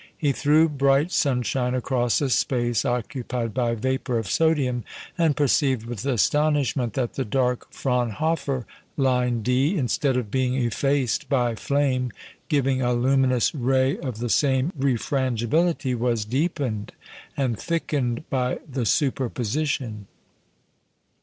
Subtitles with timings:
[0.17, 4.83] He threw bright sunshine across a space occupied by vapour of sodium,
[5.15, 8.65] and perceived with astonishment that the dark Fraunhofer
[8.97, 12.11] line D, instead of being effaced by flame
[12.49, 16.93] giving a luminous ray of the same refrangibility, was deepened
[17.37, 20.07] and thickened by the superposition.